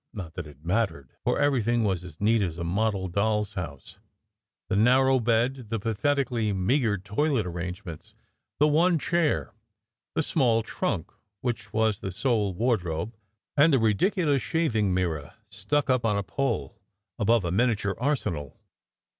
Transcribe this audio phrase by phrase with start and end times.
[0.13, 3.99] Not that it mattered, for everything was as neat as a model doll s house:
[4.67, 8.15] the narrow bed, the patheti cally meagre toilet arrangements,
[8.57, 9.53] the one chair,
[10.15, 11.11] the small 98 SECRET HISTORY trunk
[11.41, 13.15] which was the sole wardrobe,
[13.55, 16.81] and the ridiculous shav ing mirror stuck up on a pole,
[17.19, 18.59] above a miniature arsenal.